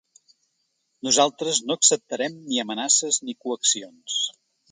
[1.07, 4.19] Nosaltres no acceptarem ni amenaces ni coaccions.